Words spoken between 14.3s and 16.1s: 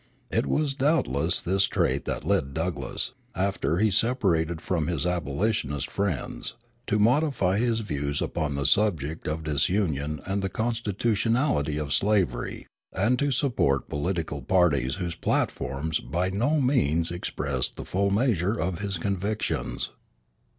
parties whose platforms